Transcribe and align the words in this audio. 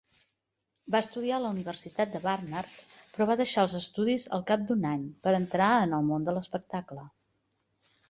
Va 0.95 1.01
estudiar 1.05 1.35
a 1.39 1.43
la 1.43 1.51
Universitat 1.55 2.15
de 2.15 2.21
Barnard, 2.23 2.73
però 3.19 3.29
va 3.33 3.37
deixar 3.43 3.67
els 3.67 3.77
estudis 3.83 4.27
al 4.39 4.45
cap 4.51 4.67
d'un 4.73 4.91
any 4.95 5.07
per 5.29 5.37
entrar 5.45 5.73
en 5.87 5.97
el 6.01 6.13
món 6.13 6.31
de 6.31 6.39
l'espectacle. 6.41 7.11